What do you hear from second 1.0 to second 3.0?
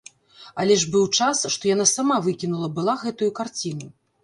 час, што яна сама выкінула была